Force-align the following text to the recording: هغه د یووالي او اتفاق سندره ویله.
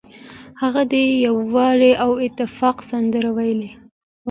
هغه 0.61 0.81
د 0.91 0.93
یووالي 1.25 1.91
او 2.03 2.11
اتفاق 2.25 2.77
سندره 2.89 3.29
ویله. 3.37 3.71